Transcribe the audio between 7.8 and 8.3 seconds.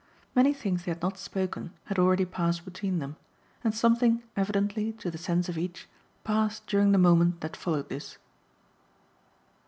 this.